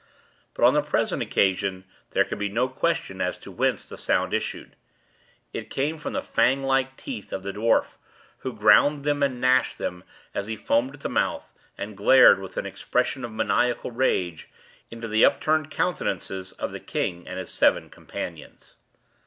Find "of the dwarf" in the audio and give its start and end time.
7.31-7.97